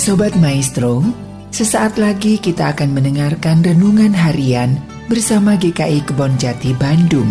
Sobat 0.00 0.32
Maestro, 0.40 1.04
sesaat 1.52 2.00
lagi 2.00 2.40
kita 2.40 2.72
akan 2.72 2.96
mendengarkan 2.96 3.60
renungan 3.60 4.16
harian 4.16 4.80
bersama 5.12 5.60
GKI 5.60 6.08
Kebon 6.08 6.40
Jati 6.40 6.72
Bandung. 6.72 7.28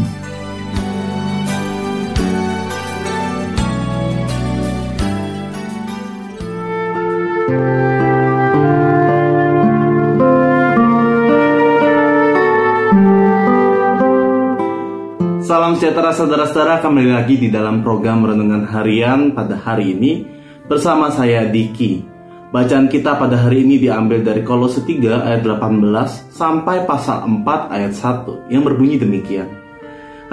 Salam 15.41 15.73
sejahtera 15.73 16.13
saudara-saudara 16.13 16.85
kembali 16.85 17.17
lagi 17.17 17.41
di 17.41 17.49
dalam 17.49 17.81
program 17.81 18.29
Renungan 18.29 18.69
Harian 18.69 19.33
pada 19.33 19.57
hari 19.57 19.97
ini 19.97 20.21
bersama 20.69 21.09
saya 21.09 21.49
Diki. 21.49 22.18
Bacaan 22.49 22.89
kita 22.89 23.13
pada 23.13 23.37
hari 23.37 23.61
ini 23.61 23.77
diambil 23.77 24.25
dari 24.25 24.41
Kolose 24.41 24.81
3 24.81 25.21
ayat 25.21 25.45
18 25.45 26.33
sampai 26.33 26.81
pasal 26.89 27.21
4 27.45 27.45
ayat 27.69 27.93
1 27.93 28.49
yang 28.49 28.65
berbunyi 28.65 28.97
demikian. 28.97 29.45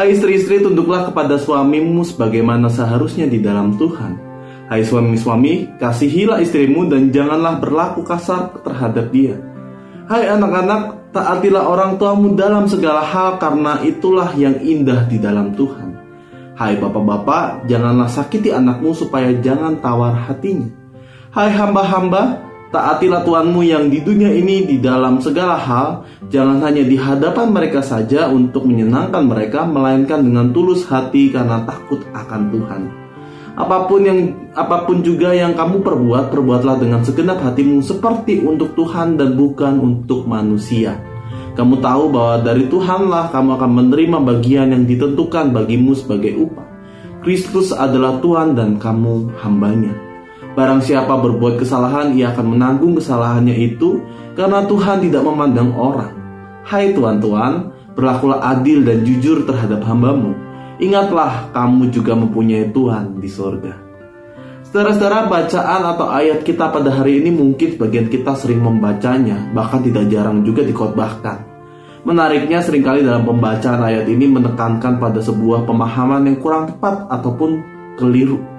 Hai 0.01 0.16
istri-istri 0.16 0.65
tunduklah 0.65 1.12
kepada 1.12 1.37
suamimu 1.37 2.01
sebagaimana 2.09 2.73
seharusnya 2.73 3.29
di 3.29 3.45
dalam 3.45 3.77
Tuhan. 3.77 4.16
Hai 4.65 4.80
suami-suami, 4.80 5.77
kasihilah 5.77 6.41
istrimu 6.41 6.89
dan 6.89 7.12
janganlah 7.12 7.61
berlaku 7.61 8.01
kasar 8.01 8.64
terhadap 8.64 9.12
dia. 9.12 9.37
Hai 10.09 10.25
anak-anak, 10.33 10.97
Taatilah 11.17 11.64
orang 11.64 11.97
tuamu 11.97 12.37
dalam 12.37 12.69
segala 12.69 13.01
hal 13.01 13.41
karena 13.41 13.80
itulah 13.84 14.37
yang 14.37 14.61
indah 14.61 15.09
di 15.09 15.17
dalam 15.17 15.56
Tuhan. 15.56 15.97
Hai 16.53 16.77
bapak-bapak, 16.77 17.64
janganlah 17.64 18.05
sakiti 18.05 18.53
anakmu 18.53 18.92
supaya 18.92 19.33
jangan 19.41 19.80
tawar 19.80 20.12
hatinya. 20.12 20.86
Hai 21.35 21.51
hamba-hamba, 21.51 22.39
taatilah 22.70 23.27
Tuhanmu 23.27 23.67
yang 23.67 23.91
di 23.91 23.98
dunia 23.98 24.31
ini 24.31 24.62
di 24.62 24.78
dalam 24.78 25.19
segala 25.19 25.59
hal, 25.59 26.06
jangan 26.31 26.62
hanya 26.62 26.87
di 26.87 26.95
hadapan 26.95 27.50
mereka 27.50 27.83
saja 27.83 28.31
untuk 28.31 28.62
menyenangkan 28.62 29.27
mereka, 29.27 29.67
melainkan 29.67 30.23
dengan 30.23 30.55
tulus 30.55 30.87
hati 30.87 31.34
karena 31.34 31.67
takut 31.67 31.98
akan 32.15 32.42
Tuhan. 32.55 32.83
Apa 33.59 33.91
pun 33.91 34.06
yang 34.06 34.20
apa 34.55 34.87
pun 34.87 35.03
juga 35.03 35.34
yang 35.34 35.59
kamu 35.59 35.83
perbuat, 35.83 36.31
perbuatlah 36.31 36.78
dengan 36.78 37.03
segenap 37.03 37.43
hatimu 37.43 37.83
seperti 37.83 38.47
untuk 38.47 38.78
Tuhan 38.78 39.19
dan 39.19 39.34
bukan 39.34 39.83
untuk 39.83 40.31
manusia. 40.31 40.95
Kamu 41.59 41.83
tahu 41.83 42.15
bahwa 42.15 42.39
dari 42.45 42.70
Tuhanlah 42.70 43.34
kamu 43.34 43.50
akan 43.59 43.70
menerima 43.83 44.19
bagian 44.22 44.70
yang 44.70 44.84
ditentukan 44.87 45.50
bagimu 45.50 45.91
sebagai 45.97 46.39
upah. 46.39 46.69
Kristus 47.25 47.75
adalah 47.75 48.22
Tuhan 48.22 48.55
dan 48.55 48.78
kamu 48.78 49.34
hambanya. 49.43 50.06
Barang 50.57 50.81
siapa 50.81 51.21
berbuat 51.21 51.61
kesalahan, 51.61 52.17
ia 52.17 52.33
akan 52.33 52.57
menanggung 52.57 52.97
kesalahannya 52.97 53.53
itu 53.61 54.01
karena 54.33 54.65
Tuhan 54.65 55.05
tidak 55.05 55.23
memandang 55.23 55.77
orang. 55.77 56.17
Hai 56.65 56.97
tuan-tuan, 56.97 57.77
berlakulah 57.93 58.41
adil 58.57 58.81
dan 58.83 59.05
jujur 59.05 59.45
terhadap 59.45 59.84
hambamu 59.84 60.47
Ingatlah 60.77 61.57
kamu 61.57 61.89
juga 61.89 62.12
mempunyai 62.12 62.69
Tuhan 62.69 63.17
di 63.17 63.33
sorga. 63.33 63.73
Saudara-saudara, 64.69 65.25
bacaan 65.25 65.83
atau 65.89 66.05
ayat 66.12 66.45
kita 66.45 66.69
pada 66.69 66.93
hari 66.93 67.25
ini 67.25 67.33
mungkin 67.33 67.81
sebagian 67.81 68.12
kita 68.12 68.37
sering 68.37 68.61
membacanya, 68.61 69.41
bahkan 69.57 69.81
tidak 69.81 70.05
jarang 70.12 70.45
juga 70.45 70.61
dikotbahkan. 70.69 71.49
Menariknya 72.05 72.61
sering 72.61 72.84
kali 72.84 73.01
dalam 73.01 73.25
pembacaan 73.25 73.81
ayat 73.81 74.05
ini 74.05 74.29
menekankan 74.29 75.01
pada 75.01 75.25
sebuah 75.25 75.65
pemahaman 75.65 76.29
yang 76.29 76.37
kurang 76.45 76.69
tepat 76.69 77.09
ataupun 77.09 77.65
keliru. 77.97 78.56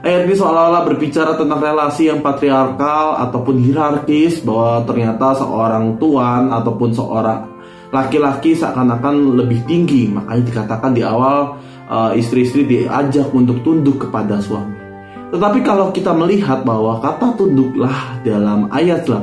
Ayat 0.00 0.24
ini 0.24 0.32
seolah-olah 0.32 0.88
berbicara 0.88 1.36
tentang 1.36 1.60
relasi 1.60 2.08
yang 2.08 2.24
patriarkal 2.24 3.20
ataupun 3.20 3.60
hierarkis 3.60 4.40
bahwa 4.40 4.80
ternyata 4.88 5.36
seorang 5.36 6.00
tuan 6.00 6.48
ataupun 6.48 6.88
seorang 6.96 7.44
laki-laki 7.92 8.56
seakan-akan 8.56 9.36
lebih 9.36 9.60
tinggi. 9.68 10.08
Makanya 10.08 10.40
dikatakan 10.40 10.96
di 10.96 11.04
awal 11.04 11.60
uh, 11.92 12.16
istri-istri 12.16 12.64
diajak 12.64 13.28
untuk 13.36 13.60
tunduk 13.60 14.08
kepada 14.08 14.40
suami. 14.40 14.72
Tetapi 15.36 15.60
kalau 15.60 15.92
kita 15.92 16.16
melihat 16.16 16.64
bahwa 16.64 16.96
kata 17.04 17.36
tunduklah 17.36 18.24
dalam 18.24 18.72
ayat 18.72 19.04
18 19.04 19.20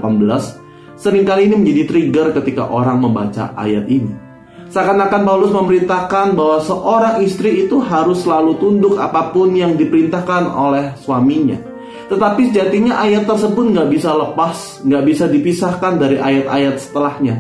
sering 0.94 1.26
kali 1.26 1.50
ini 1.50 1.58
menjadi 1.58 1.84
trigger 1.90 2.28
ketika 2.38 2.70
orang 2.70 3.02
membaca 3.02 3.50
ayat 3.58 3.90
ini 3.90 4.27
seakan-akan 4.72 5.22
Paulus 5.24 5.52
memerintahkan 5.54 6.36
bahwa 6.36 6.60
seorang 6.64 7.16
istri 7.24 7.68
itu 7.68 7.80
harus 7.80 8.24
selalu 8.24 8.60
tunduk 8.60 8.96
apa 9.00 9.32
pun 9.32 9.52
yang 9.56 9.76
diperintahkan 9.80 10.48
oleh 10.52 10.96
suaminya 11.00 11.60
tetapi 12.08 12.52
sejatinya 12.52 13.04
ayat 13.04 13.28
tersebut 13.28 13.68
nggak 13.76 13.92
bisa 13.92 14.16
lepas, 14.16 14.80
nggak 14.80 15.04
bisa 15.04 15.28
dipisahkan 15.28 16.00
dari 16.00 16.18
ayat-ayat 16.20 16.80
setelahnya 16.80 17.36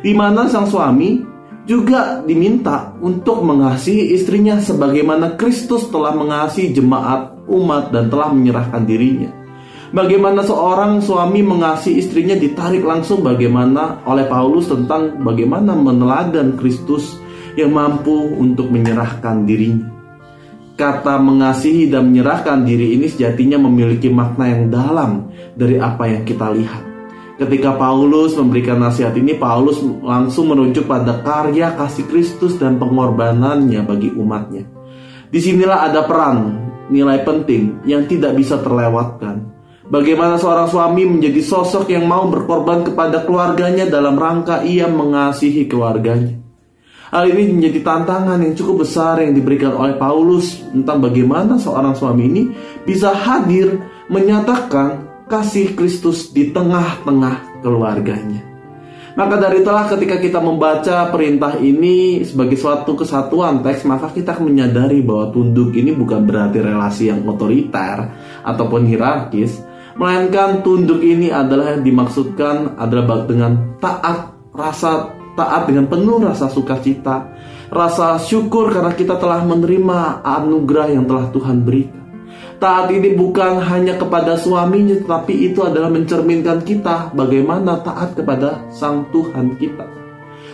di 0.00 0.12
mana 0.16 0.48
sang 0.48 0.68
suami 0.68 1.36
juga 1.66 2.22
diminta 2.22 2.94
untuk 3.02 3.42
mengasihi 3.42 4.14
istrinya 4.14 4.62
sebagaimana 4.62 5.34
Kristus 5.34 5.90
telah 5.90 6.14
mengasihi 6.14 6.70
jemaat 6.70 7.34
umat 7.50 7.90
dan 7.90 8.06
telah 8.06 8.30
menyerahkan 8.30 8.86
dirinya. 8.86 9.45
Bagaimana 9.94 10.42
seorang 10.42 10.98
suami 10.98 11.46
mengasihi 11.46 12.02
istrinya 12.02 12.34
ditarik 12.34 12.82
langsung 12.82 13.22
bagaimana 13.22 14.02
oleh 14.02 14.26
Paulus 14.26 14.66
tentang 14.66 15.22
bagaimana 15.22 15.78
meneladan 15.78 16.58
Kristus 16.58 17.22
yang 17.54 17.70
mampu 17.70 18.34
untuk 18.34 18.66
menyerahkan 18.68 19.46
dirinya. 19.46 19.96
Kata 20.76 21.16
mengasihi 21.16 21.88
dan 21.88 22.12
menyerahkan 22.12 22.66
diri 22.66 22.98
ini 22.98 23.08
sejatinya 23.08 23.56
memiliki 23.56 24.12
makna 24.12 24.44
yang 24.52 24.68
dalam 24.68 25.32
dari 25.56 25.80
apa 25.80 26.04
yang 26.04 26.22
kita 26.28 26.52
lihat. 26.52 26.82
Ketika 27.40 27.76
Paulus 27.80 28.36
memberikan 28.36 28.80
nasihat 28.80 29.16
ini, 29.16 29.36
Paulus 29.36 29.80
langsung 30.04 30.52
merujuk 30.52 30.84
pada 30.84 31.20
karya 31.24 31.72
kasih 31.76 32.04
Kristus 32.08 32.60
dan 32.60 32.76
pengorbanannya 32.76 33.80
bagi 33.88 34.12
umatnya. 34.12 34.68
Di 35.32 35.40
sinilah 35.40 35.88
ada 35.88 36.04
peran, 36.04 36.60
nilai 36.92 37.24
penting 37.24 37.84
yang 37.88 38.04
tidak 38.04 38.36
bisa 38.36 38.60
terlewatkan. 38.60 39.55
Bagaimana 39.86 40.34
seorang 40.34 40.66
suami 40.66 41.06
menjadi 41.06 41.38
sosok 41.46 41.86
yang 41.94 42.10
mau 42.10 42.26
berkorban 42.26 42.82
kepada 42.82 43.22
keluarganya 43.22 43.86
dalam 43.86 44.18
rangka 44.18 44.66
ia 44.66 44.90
mengasihi 44.90 45.70
keluarganya. 45.70 46.42
Hal 47.14 47.30
ini 47.30 47.54
menjadi 47.54 47.86
tantangan 47.86 48.42
yang 48.42 48.58
cukup 48.58 48.82
besar 48.82 49.22
yang 49.22 49.30
diberikan 49.30 49.78
oleh 49.78 49.94
Paulus 49.94 50.58
tentang 50.74 50.98
bagaimana 50.98 51.54
seorang 51.54 51.94
suami 51.94 52.26
ini 52.26 52.42
bisa 52.82 53.14
hadir 53.14 53.78
menyatakan 54.10 55.06
kasih 55.30 55.78
Kristus 55.78 56.34
di 56.34 56.50
tengah-tengah 56.50 57.62
keluarganya. 57.62 58.42
Maka 59.16 59.40
dari 59.40 59.64
itulah 59.64 59.88
ketika 59.88 60.20
kita 60.20 60.42
membaca 60.42 61.08
perintah 61.08 61.56
ini 61.56 62.20
sebagai 62.26 62.58
suatu 62.58 62.92
kesatuan 62.98 63.64
teks, 63.64 63.86
maka 63.88 64.12
kita 64.12 64.36
menyadari 64.42 65.00
bahwa 65.00 65.32
tunduk 65.32 65.72
ini 65.72 65.94
bukan 65.94 66.26
berarti 66.26 66.60
relasi 66.60 67.08
yang 67.08 67.24
otoriter 67.24 68.12
ataupun 68.44 68.84
hierarkis, 68.84 69.64
melainkan 69.96 70.60
tunduk 70.60 71.00
ini 71.00 71.32
adalah 71.32 71.76
yang 71.76 71.84
dimaksudkan 71.84 72.76
adalah 72.76 73.24
dengan 73.24 73.76
taat, 73.80 74.36
rasa 74.52 75.16
taat 75.36 75.68
dengan 75.68 75.88
penuh 75.88 76.20
rasa 76.20 76.48
sukacita, 76.48 77.32
rasa 77.68 78.16
syukur 78.20 78.72
karena 78.72 78.92
kita 78.96 79.20
telah 79.20 79.44
menerima 79.44 80.24
anugerah 80.24 80.88
yang 80.96 81.04
telah 81.04 81.28
Tuhan 81.32 81.64
berikan. 81.64 82.04
Taat 82.56 82.88
ini 82.88 83.12
bukan 83.12 83.60
hanya 83.60 84.00
kepada 84.00 84.40
suaminya, 84.40 84.96
tetapi 84.96 85.52
itu 85.52 85.60
adalah 85.60 85.92
mencerminkan 85.92 86.64
kita 86.64 87.12
bagaimana 87.12 87.84
taat 87.84 88.16
kepada 88.16 88.64
Sang 88.72 89.04
Tuhan 89.12 89.60
kita. 89.60 89.95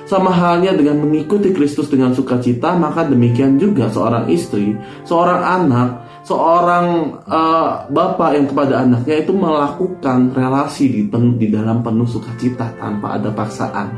Sama 0.03 0.35
halnya 0.35 0.75
dengan 0.75 1.07
mengikuti 1.07 1.55
Kristus 1.55 1.87
dengan 1.89 2.13
sukacita, 2.13 2.75
maka 2.75 3.07
demikian 3.07 3.57
juga 3.57 3.87
seorang 3.89 4.27
istri, 4.29 4.75
seorang 5.07 5.41
anak, 5.41 5.89
seorang 6.27 7.19
uh, 7.27 7.87
bapak 7.87 8.31
yang 8.35 8.47
kepada 8.51 8.83
anaknya 8.83 9.17
itu 9.23 9.33
melakukan 9.35 10.35
relasi 10.35 10.85
di, 10.91 11.01
di 11.39 11.47
dalam 11.51 11.81
penuh 11.81 12.07
sukacita 12.07 12.75
tanpa 12.79 13.19
ada 13.19 13.31
paksaan. 13.31 13.89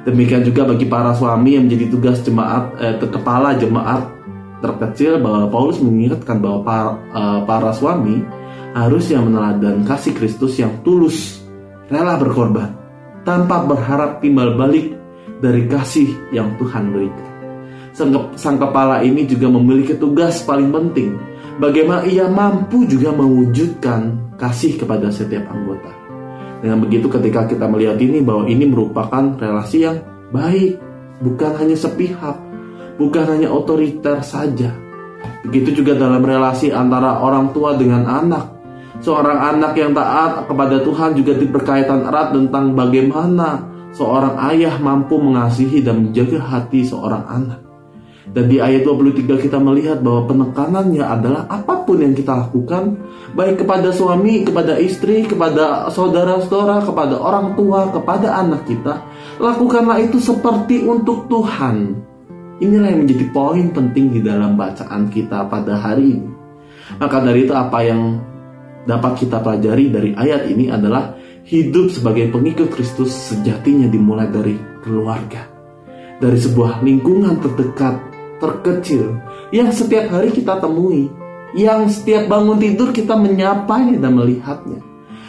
Demikian 0.00 0.44
juga 0.44 0.64
bagi 0.64 0.88
para 0.88 1.12
suami 1.12 1.60
yang 1.60 1.68
menjadi 1.68 1.86
tugas 1.92 2.24
jemaat, 2.24 2.72
eh, 2.80 2.96
kepala 2.96 3.52
jemaat 3.60 4.08
terkecil 4.60 5.20
bahwa 5.20 5.48
Paulus 5.48 5.80
mengingatkan 5.80 6.40
bahwa 6.40 6.60
para, 6.64 6.90
uh, 7.16 7.40
para 7.48 7.72
suami 7.72 8.24
harus 8.76 9.08
yang 9.12 9.28
meneladan 9.28 9.82
kasih 9.88 10.12
Kristus 10.14 10.60
yang 10.60 10.84
tulus, 10.84 11.42
rela 11.88 12.16
berkorban, 12.20 12.76
tanpa 13.24 13.64
berharap 13.66 14.20
timbal 14.20 14.54
balik 14.54 14.99
dari 15.40 15.64
kasih 15.66 16.30
yang 16.30 16.54
Tuhan 16.60 16.92
berikan. 16.92 17.28
Sang, 17.90 18.14
sang 18.38 18.56
kepala 18.60 19.02
ini 19.02 19.26
juga 19.26 19.50
memiliki 19.50 19.98
tugas 19.98 20.46
paling 20.46 20.70
penting, 20.70 21.18
bagaimana 21.58 22.06
ia 22.06 22.30
mampu 22.30 22.86
juga 22.86 23.10
mewujudkan 23.10 24.34
kasih 24.38 24.78
kepada 24.78 25.10
setiap 25.10 25.50
anggota. 25.50 25.90
Dengan 26.60 26.84
begitu 26.84 27.08
ketika 27.08 27.48
kita 27.48 27.64
melihat 27.66 27.96
ini 27.98 28.20
bahwa 28.20 28.44
ini 28.46 28.68
merupakan 28.68 29.36
relasi 29.40 29.88
yang 29.88 29.98
baik, 30.28 30.76
bukan 31.24 31.52
hanya 31.56 31.76
sepihak, 31.76 32.36
bukan 33.00 33.24
hanya 33.26 33.48
otoriter 33.48 34.20
saja. 34.20 34.70
Begitu 35.40 35.80
juga 35.80 35.96
dalam 35.96 36.20
relasi 36.20 36.68
antara 36.68 37.20
orang 37.20 37.52
tua 37.56 37.76
dengan 37.76 38.04
anak. 38.04 38.60
Seorang 39.00 39.56
anak 39.56 39.72
yang 39.80 39.96
taat 39.96 40.44
kepada 40.44 40.84
Tuhan 40.84 41.16
juga 41.16 41.32
berkaitan 41.40 42.04
erat 42.04 42.36
tentang 42.36 42.76
bagaimana 42.76 43.64
seorang 43.94 44.38
ayah 44.54 44.78
mampu 44.78 45.18
mengasihi 45.18 45.82
dan 45.82 46.10
menjaga 46.10 46.38
hati 46.40 46.86
seorang 46.86 47.24
anak. 47.26 47.60
Dan 48.30 48.46
di 48.46 48.62
ayat 48.62 48.86
23 48.86 49.26
kita 49.42 49.58
melihat 49.58 49.98
bahwa 50.06 50.30
penekanannya 50.30 51.02
adalah 51.02 51.50
apa 51.50 51.82
pun 51.82 51.98
yang 51.98 52.14
kita 52.14 52.30
lakukan, 52.46 52.94
baik 53.34 53.66
kepada 53.66 53.90
suami, 53.90 54.46
kepada 54.46 54.78
istri, 54.78 55.26
kepada 55.26 55.90
saudara-saudara, 55.90 56.86
kepada 56.86 57.18
orang 57.18 57.58
tua, 57.58 57.90
kepada 57.90 58.38
anak 58.38 58.70
kita, 58.70 59.02
lakukanlah 59.42 59.98
itu 59.98 60.22
seperti 60.22 60.86
untuk 60.86 61.26
Tuhan. 61.26 62.06
Inilah 62.62 62.88
yang 62.94 63.02
menjadi 63.02 63.26
poin 63.34 63.66
penting 63.74 64.14
di 64.14 64.20
dalam 64.22 64.54
bacaan 64.54 65.10
kita 65.10 65.50
pada 65.50 65.74
hari 65.74 66.22
ini. 66.22 66.30
Maka 67.02 67.18
dari 67.26 67.50
itu 67.50 67.54
apa 67.56 67.82
yang 67.82 68.20
dapat 68.86 69.26
kita 69.26 69.42
pelajari 69.42 69.90
dari 69.90 70.10
ayat 70.14 70.46
ini 70.46 70.70
adalah 70.70 71.18
hidup 71.50 71.90
sebagai 71.90 72.30
pengikut 72.30 72.70
Kristus 72.70 73.10
sejatinya 73.10 73.90
dimulai 73.90 74.30
dari 74.30 74.54
keluarga. 74.86 75.50
Dari 76.22 76.38
sebuah 76.38 76.78
lingkungan 76.86 77.42
terdekat 77.42 77.98
terkecil 78.38 79.18
yang 79.50 79.74
setiap 79.74 80.14
hari 80.14 80.30
kita 80.30 80.62
temui, 80.62 81.10
yang 81.58 81.90
setiap 81.90 82.30
bangun 82.30 82.54
tidur 82.62 82.94
kita 82.94 83.18
menyapanya 83.18 83.98
dan 83.98 84.14
melihatnya. 84.14 84.78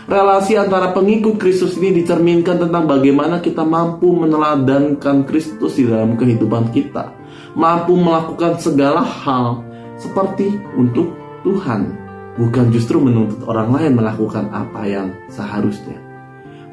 Relasi 0.06 0.62
antara 0.62 0.94
pengikut 0.94 1.42
Kristus 1.42 1.80
ini 1.82 2.04
dicerminkan 2.04 2.62
tentang 2.62 2.86
bagaimana 2.86 3.42
kita 3.42 3.66
mampu 3.66 4.14
meneladankan 4.14 5.26
Kristus 5.26 5.82
di 5.82 5.90
dalam 5.90 6.20
kehidupan 6.20 6.70
kita, 6.70 7.18
mampu 7.58 7.98
melakukan 7.98 8.62
segala 8.62 9.02
hal 9.02 9.66
seperti 9.98 10.54
untuk 10.78 11.16
Tuhan, 11.42 11.98
bukan 12.38 12.66
justru 12.70 13.02
menuntut 13.02 13.42
orang 13.50 13.74
lain 13.74 13.94
melakukan 13.98 14.52
apa 14.52 14.86
yang 14.86 15.08
seharusnya. 15.32 16.01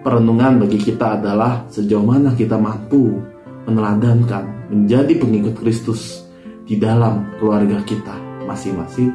Perenungan 0.08 0.64
bagi 0.64 0.80
kita 0.80 1.20
adalah 1.20 1.68
sejauh 1.68 2.00
mana 2.00 2.32
kita 2.32 2.56
mampu 2.56 3.20
meneladankan 3.68 4.72
menjadi 4.72 5.20
pengikut 5.20 5.60
Kristus 5.60 6.24
di 6.64 6.80
dalam 6.80 7.28
keluarga 7.36 7.84
kita 7.84 8.16
masing-masing. 8.48 9.12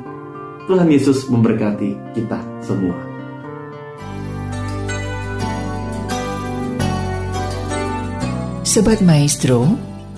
Tuhan 0.69 0.85
Yesus 0.93 1.25
memberkati 1.33 1.97
kita 2.13 2.37
semua. 2.61 2.93
Sobat 8.61 9.01
Maestro, 9.01 9.65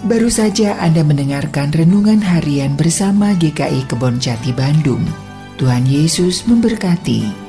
baru 0.04 0.28
saja 0.28 0.76
Anda 0.84 1.08
mendengarkan 1.08 1.72
renungan 1.72 2.20
harian 2.20 2.76
bersama 2.76 3.32
GKI 3.32 3.88
Kebon 3.88 4.20
Jati 4.20 4.52
Bandung. 4.52 5.08
Tuhan 5.56 5.88
Yesus 5.88 6.44
memberkati. 6.44 7.45